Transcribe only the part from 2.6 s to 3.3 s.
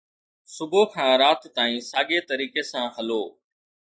سان هلو